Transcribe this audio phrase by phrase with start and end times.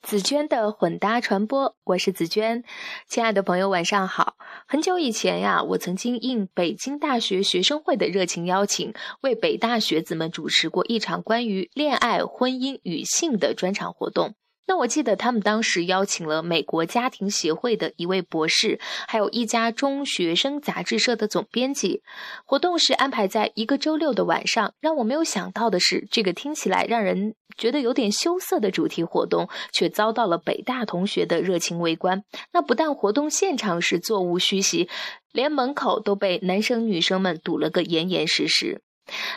[0.00, 2.64] 紫娟的混搭传播，我是紫娟，
[3.06, 4.36] 亲爱的朋友，晚上好。
[4.66, 14.34] 很久以前呀，我曾经应北京大学学生会的热情邀请，为北大学子们主持过一场关于恋爱、婚姻与性的专场活动。
[14.66, 22.02] 那我记得他们当时邀请了美国家庭协会的一位博士，还有一家中学生杂志社的总编辑。
[22.46, 24.72] 活动是安排在一个周六的晚上。
[24.80, 32.24] 让我没有想到的是，这个听起来让人觉得有点羞涩的主题活动，却遭到了北大同学的热情围观。
[32.52, 34.88] 那不但活动现场是座无虚席，
[35.30, 38.80] 连门口都被男生女生们堵了个严严实实。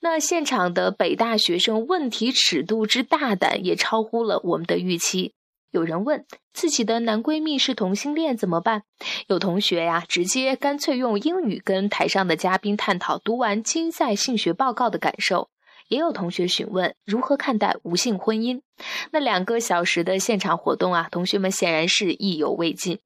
[0.00, 5.34] 那现场的北大学生问题尺度之大胆，也超乎了我们的预期。
[5.70, 8.82] 有人问自己的男闺蜜是同性恋怎么办？
[9.28, 15.48] 有同学呀，直接干脆用英语跟台上的嘉宾探讨读完金赛性学报告的感受。
[15.88, 18.62] 也有同学询问如何看待无性婚姻。
[19.10, 22.98] 那两个小时的现场活动啊，同学们显然是意犹未尽。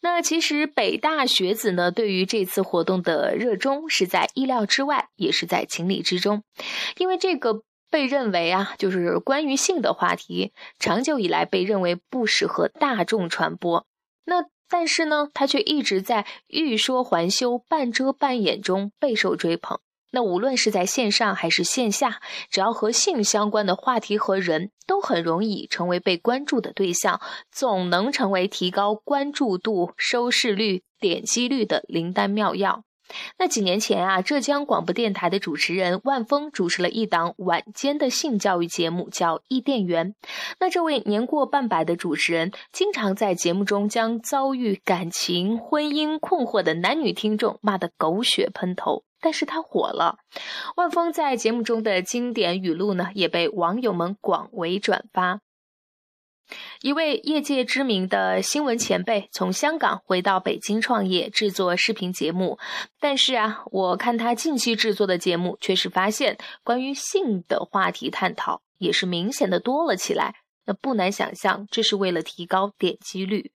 [0.00, 6.42] 那其实北大学子呢，对于这次活动的热衷是在意料之外，也是在情理之中，
[6.98, 13.86] 因为这个被认为啊，就是关于性的话题，长久以来被认为不适合大众传播。
[14.24, 19.80] 那但是呢，它却一直在欲说还休、半遮半掩中备受追捧。
[20.12, 27.20] 那无论是在线上还是线下，只要和性相关的话题和人很容易成为被关注的对象，
[27.50, 32.84] 总能成为提高关注度、收视率、点击率的灵丹妙药。
[33.38, 40.12] 那几年前啊，浙江广播电台的主持人万峰主持了一档晚间的性教育节目，叫《伊甸园》。
[40.58, 49.04] 那这位年过半百的主持人，经常在节目中将遭遇感情、婚姻困惑的男女听众骂得狗血喷头。
[49.22, 50.16] 但是他火了，
[50.76, 55.40] 万峰在节目中的经典语录呢，也被网友们广为转发。
[56.82, 62.58] 一位业界知名的新闻前辈从香港回到北京创业，制作视频节目。
[62.98, 70.36] 但是啊，我看他近期制作的节目，却是发现关于性的话题探讨也是明显的多了起来。
[70.66, 73.52] 那不难想象，这是为了提高点击率。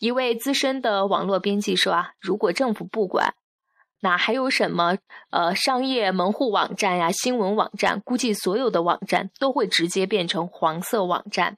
[0.00, 3.34] 一位资深的网络编辑说啊，如果政府不管。
[4.04, 4.98] 那还有什么？
[5.30, 11.56] 呃，商业门户网站呀，新闻网站，估计所有的网站都会直接变成黄色网站。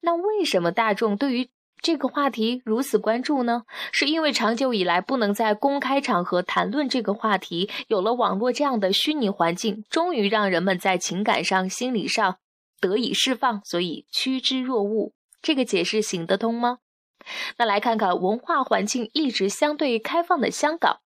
[0.00, 1.50] 那为什么大众对于
[1.82, 3.62] 这个话题如此关注呢？
[3.90, 12.36] 是因为长久以来不能在公开场合谈论这个话题，有了网络这样的虚拟环境，终于让人们在情感上、心理上
[12.80, 15.12] 得以释放，所以趋之若鹜。
[15.40, 16.78] 这个解释行得通吗？
[17.56, 21.00] 那来看看文化环境一直相对开放的香港。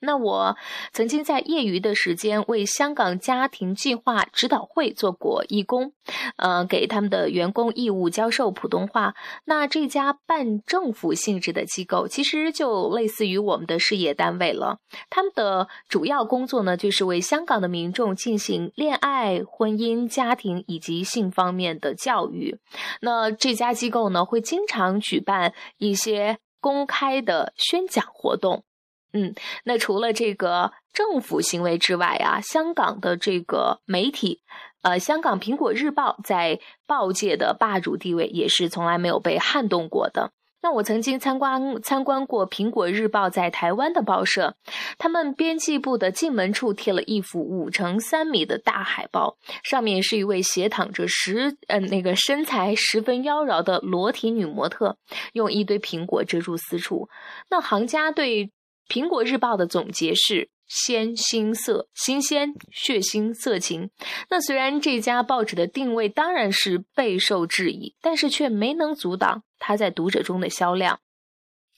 [0.00, 0.56] 那我
[0.92, 5.92] 曾经在业余的时间为香港家庭计划指导会做过义工，
[6.36, 9.14] 呃，给他们的员工义务教授普通话。
[9.44, 14.78] 那这家半政府性质的机构，其实就类似于我们的事业单位了。
[15.10, 22.58] 他们的主要工作呢，就是为香港的民众进行恋爱、婚姻、家庭以及性方面的教育。
[23.00, 28.64] 那这家机构呢，会经常举办一些公开的宣讲活动。
[29.12, 29.34] 嗯，
[29.64, 34.40] 那除了这个政府行为之外啊，香港的这个媒体，
[34.82, 40.32] 呃，香港苹果日报在报界的霸主地位也是从来没有被撼动过的。
[40.62, 44.54] 那我曾经参观参观过苹果日报在台湾的报社，
[44.98, 54.98] 他们编辑部的进门处贴了一幅五乘三米的大海报，上面是一位斜躺着十呃那个身材十分妖娆的裸体女模特，
[55.32, 57.08] 用一堆苹果遮住私处。
[57.48, 58.52] 那行家对。
[58.90, 63.90] 苹果日报的总结是：鲜、新、色、新鲜、血腥、色情。
[64.28, 70.98] 那虽然这家报纸的定位当然是备受质疑，但是却没能阻挡它在读者中的销量。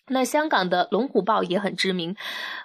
[0.09, 2.17] 那香港的龙虎报也很知名，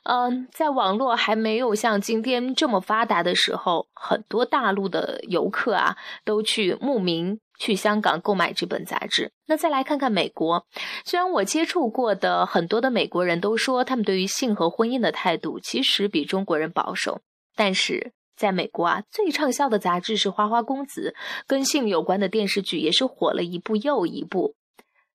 [0.03, 9.31] 嗯，在网络还没有像今天这么发达的时候，很多大陆的游客啊都去慕名去香港购买这本杂志。
[9.45, 10.65] 那再来看看美国，
[11.05, 17.21] 虽然我接触过的很多的美国人都说他们对于性和婚姻的态度其实比中国人保守，
[17.55, 21.15] 但是在美国啊，最畅销的杂志是《花花公子》，
[21.47, 24.55] 跟性有关的电视剧也是火了一部又一部。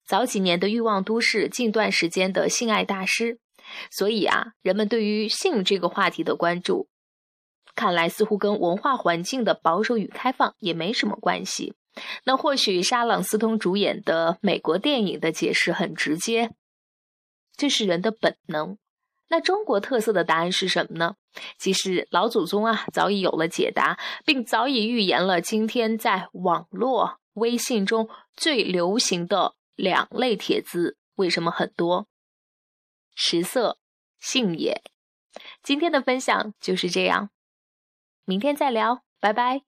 [0.04, 3.38] 早几年的欲望都市，近段时间的性爱大师，
[3.92, 6.88] 所以啊，人们对于性这个话题的关注，
[7.76, 11.74] 看来似乎跟文化环境的保守与开放也没什么关系。
[12.24, 16.50] 那或许沙朗斯通主演的美国电影的解释很直接，
[17.56, 18.78] 这是人的本能。
[19.28, 21.16] 那中国特色的答案是什么呢？
[21.58, 27.18] 其实老祖宗啊早已有了解答，并早已预言了今天在网络。
[27.34, 32.06] 微信中最流行的两类帖子为什么很多？
[33.14, 33.78] 食色，
[34.20, 34.82] 性也。
[35.62, 37.30] 今天的分享就是这样，
[38.26, 39.62] 明天再聊，拜拜。